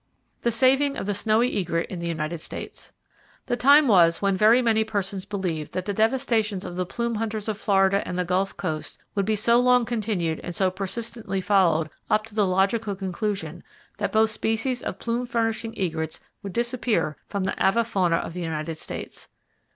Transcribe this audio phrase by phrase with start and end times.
[0.41, 2.91] The Saving Of The Snowy Egret In The United States.
[3.45, 6.87] —The time was when [Page 319] very many persons believed that the devastations of the
[6.87, 10.71] plume hunters of Florida and the Gulf Coast would be so long continued and so
[10.71, 13.63] persistently followed up to the logical conclusion
[13.99, 18.79] that both species of plume furnishing egrets would disappear from the avifauna of the United
[18.79, 19.27] States.